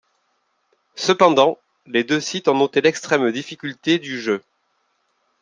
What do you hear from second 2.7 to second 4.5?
l'extrême difficulté du jeu.